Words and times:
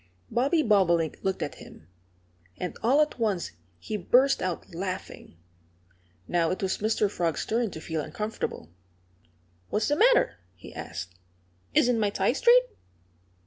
Bobby 0.31 0.63
Bobolink 0.63 1.19
looked 1.21 1.43
at 1.43 1.59
him. 1.61 1.87
And 2.57 2.75
all 2.81 3.01
at 3.01 3.19
once 3.19 3.51
he 3.77 3.97
burst 3.97 4.41
out 4.41 4.73
laughing. 4.73 5.37
Now 6.27 6.49
it 6.49 6.63
was 6.63 6.79
Mr. 6.79 7.07
Frog's 7.07 7.45
turn 7.45 7.69
to 7.69 7.79
feel 7.79 8.01
uncomfortable. 8.01 8.71
"What's 9.69 9.89
the 9.89 9.95
matter?" 9.97 10.37
he 10.55 10.73
asked. 10.73 11.13
"Isn't 11.75 11.99
my 11.99 12.09
tie 12.09 12.33
straight?" 12.33 12.63